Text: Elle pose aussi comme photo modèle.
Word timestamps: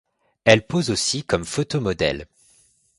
Elle 0.45 0.65
pose 0.65 0.89
aussi 0.89 1.23
comme 1.23 1.45
photo 1.45 1.79
modèle. 1.79 2.25